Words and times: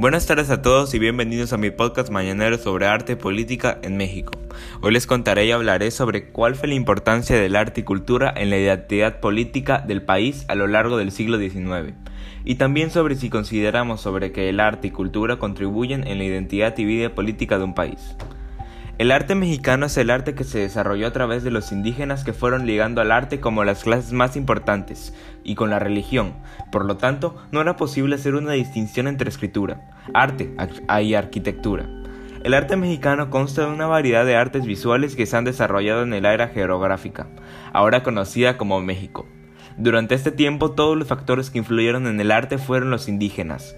Buenas 0.00 0.26
tardes 0.26 0.48
a 0.48 0.62
todos 0.62 0.94
y 0.94 0.98
bienvenidos 0.98 1.52
a 1.52 1.58
mi 1.58 1.70
podcast 1.70 2.08
mañanero 2.08 2.56
sobre 2.56 2.86
arte 2.86 3.12
y 3.12 3.16
política 3.16 3.78
en 3.82 3.98
México. 3.98 4.32
Hoy 4.80 4.94
les 4.94 5.06
contaré 5.06 5.44
y 5.44 5.50
hablaré 5.50 5.90
sobre 5.90 6.30
cuál 6.30 6.54
fue 6.54 6.68
la 6.68 6.74
importancia 6.74 7.38
del 7.38 7.54
arte 7.54 7.82
y 7.82 7.84
cultura 7.84 8.32
en 8.34 8.48
la 8.48 8.56
identidad 8.56 9.20
política 9.20 9.84
del 9.86 10.00
país 10.00 10.46
a 10.48 10.54
lo 10.54 10.68
largo 10.68 10.96
del 10.96 11.12
siglo 11.12 11.36
XIX, 11.36 11.92
y 12.46 12.54
también 12.54 12.90
sobre 12.90 13.14
si 13.14 13.28
consideramos 13.28 14.00
sobre 14.00 14.32
que 14.32 14.48
el 14.48 14.60
arte 14.60 14.88
y 14.88 14.90
cultura 14.90 15.38
contribuyen 15.38 16.06
en 16.06 16.16
la 16.16 16.24
identidad 16.24 16.78
y 16.78 16.86
vida 16.86 17.14
política 17.14 17.58
de 17.58 17.64
un 17.64 17.74
país. 17.74 18.16
El 19.00 19.12
arte 19.12 19.34
mexicano 19.34 19.86
es 19.86 19.96
el 19.96 20.10
arte 20.10 20.34
que 20.34 20.44
se 20.44 20.58
desarrolló 20.58 21.06
a 21.06 21.12
través 21.14 21.42
de 21.42 21.50
los 21.50 21.72
indígenas 21.72 22.22
que 22.22 22.34
fueron 22.34 22.66
ligando 22.66 23.00
al 23.00 23.12
arte 23.12 23.40
como 23.40 23.64
las 23.64 23.82
clases 23.82 24.12
más 24.12 24.36
importantes 24.36 25.14
y 25.42 25.54
con 25.54 25.70
la 25.70 25.78
religión. 25.78 26.34
Por 26.70 26.84
lo 26.84 26.98
tanto, 26.98 27.34
no 27.50 27.62
era 27.62 27.76
posible 27.76 28.16
hacer 28.16 28.34
una 28.34 28.52
distinción 28.52 29.08
entre 29.08 29.30
escritura, 29.30 29.88
arte 30.12 30.54
y 31.02 31.14
arquitectura. 31.14 31.88
El 32.44 32.52
arte 32.52 32.76
mexicano 32.76 33.30
consta 33.30 33.62
de 33.62 33.72
una 33.72 33.86
variedad 33.86 34.26
de 34.26 34.36
artes 34.36 34.66
visuales 34.66 35.16
que 35.16 35.24
se 35.24 35.34
han 35.34 35.44
desarrollado 35.44 36.02
en 36.02 36.12
el 36.12 36.26
área 36.26 36.48
geográfica, 36.48 37.26
ahora 37.72 38.02
conocida 38.02 38.58
como 38.58 38.82
México. 38.82 39.26
Durante 39.78 40.14
este 40.14 40.30
tiempo 40.30 40.72
todos 40.72 40.98
los 40.98 41.08
factores 41.08 41.48
que 41.48 41.56
influyeron 41.56 42.06
en 42.06 42.20
el 42.20 42.30
arte 42.30 42.58
fueron 42.58 42.90
los 42.90 43.08
indígenas, 43.08 43.74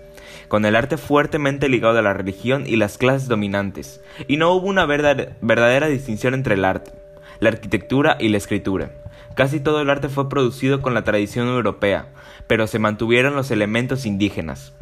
con 0.49 0.65
el 0.65 0.77
arte 0.77 0.97
fuertemente 0.97 1.69
ligado 1.69 1.99
a 1.99 2.03
la 2.03 2.13
religión 2.13 2.65
y 2.67 2.77
las 2.77 2.99
clases 2.99 3.29
dominantes, 3.29 4.01
y 4.29 4.37
no 4.37 4.53
hubo 4.53 4.69
una 4.69 4.87
verdadera 4.87 5.87
distinción 5.89 6.35
entre 6.35 6.55
el 6.55 6.65
arte, 6.65 6.93
la 7.41 7.51
arquitectura 7.51 8.17
y 8.21 8.29
la 8.29 8.39
escritura. 8.39 8.93
Casi 9.35 9.61
todo 9.61 9.81
el 9.81 9.91
arte 9.91 10.09
fue 10.09 10.29
producido 10.29 10.83
con 10.83 10.95
la 10.95 11.05
tradición 11.05 11.49
europea, 11.49 12.09
pero 12.47 12.67
se 12.67 12.79
mantuvieron 12.79 13.35
los 13.35 13.51
elementos 13.51 14.05
indígenas. 14.05 14.75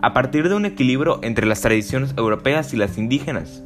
A 0.00 0.12
partir 0.12 0.48
de 0.48 0.54
un 0.54 0.64
equilibrio 0.64 1.18
entre 1.22 1.46
las 1.46 1.60
tradiciones 1.60 2.14
europeas 2.16 2.72
y 2.72 2.76
las 2.76 2.96
indígenas, 2.96 3.62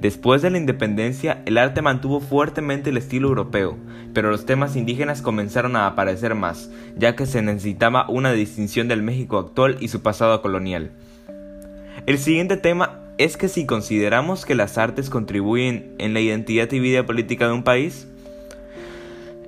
Después 0.00 0.42
de 0.42 0.50
la 0.50 0.58
independencia, 0.58 1.42
el 1.44 1.58
arte 1.58 1.82
mantuvo 1.82 2.20
fuertemente 2.20 2.90
el 2.90 2.96
estilo 2.96 3.28
europeo, 3.28 3.76
pero 4.14 4.30
los 4.30 4.46
temas 4.46 4.76
indígenas 4.76 5.22
comenzaron 5.22 5.74
a 5.74 5.88
aparecer 5.88 6.34
más, 6.36 6.70
ya 6.96 7.16
que 7.16 7.26
se 7.26 7.42
necesitaba 7.42 8.08
una 8.08 8.32
distinción 8.32 8.86
del 8.86 9.02
México 9.02 9.38
actual 9.38 9.76
y 9.80 9.88
su 9.88 10.00
pasado 10.00 10.40
colonial. 10.40 10.92
El 12.06 12.18
siguiente 12.18 12.56
tema 12.56 13.00
es 13.18 13.36
que 13.36 13.48
si 13.48 13.66
consideramos 13.66 14.46
que 14.46 14.54
las 14.54 14.78
artes 14.78 15.10
contribuyen 15.10 15.94
en 15.98 16.14
la 16.14 16.20
identidad 16.20 16.70
y 16.70 16.78
vida 16.78 17.04
política 17.04 17.48
de 17.48 17.52
un 17.52 17.64
país, 17.64 18.07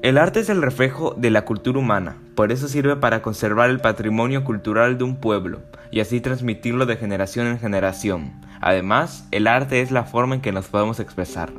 el 0.02 0.16
arte 0.16 0.40
es 0.40 0.48
el 0.48 0.62
reflejo 0.62 1.14
de 1.18 1.30
la 1.30 1.44
cultura 1.44 1.78
humana, 1.78 2.16
por 2.34 2.52
eso 2.52 2.68
sirve 2.68 2.96
para 2.96 3.20
conservar 3.20 3.68
el 3.68 3.80
patrimonio 3.80 4.44
cultural 4.44 4.96
de 4.96 5.04
un 5.04 5.16
pueblo 5.16 5.60
y 5.90 6.00
así 6.00 6.22
transmitirlo 6.22 6.86
de 6.86 6.96
generación 6.96 7.46
en 7.46 7.58
generación. 7.58 8.32
Además, 8.62 9.28
el 9.30 9.46
arte 9.46 9.82
es 9.82 9.90
la 9.90 10.04
forma 10.04 10.36
en 10.36 10.40
que 10.40 10.52
nos 10.52 10.68
podemos 10.68 11.00
expresar. 11.00 11.52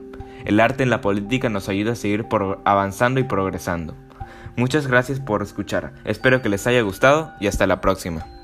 El 0.44 0.60
arte 0.60 0.82
en 0.82 0.90
la 0.90 1.02
política 1.02 1.50
nos 1.50 1.70
ayuda 1.70 1.92
a 1.92 1.96
seguir 1.96 2.26
avanzando 2.66 3.20
y 3.20 3.26
progresando. 3.26 3.94
Muchas 4.56 4.88
gracias 4.88 5.20
por 5.20 5.44
escuchar, 5.44 5.94
espero 6.04 6.42
que 6.42 6.50
les 6.50 6.66
haya 6.66 6.82
gustado 6.82 7.34
y 7.40 7.46
hasta 7.46 7.68
la 7.68 7.80
próxima. 7.80 8.41